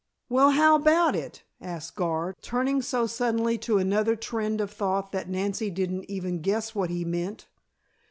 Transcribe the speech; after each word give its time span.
"Well, 0.29 0.49
how 0.49 0.77
about 0.77 1.15
it?" 1.15 1.43
asked 1.61 1.95
Gar, 1.95 2.33
turning 2.41 2.81
so 2.81 3.05
suddenly 3.05 3.59
to 3.59 3.77
another 3.77 4.15
trend 4.15 4.59
of 4.59 4.71
thought 4.71 5.11
that 5.11 5.29
Nancy 5.29 5.69
didn't 5.69 6.09
even 6.09 6.41
guess 6.41 6.73
what 6.73 6.89
he 6.89 7.05
meant. 7.05 7.45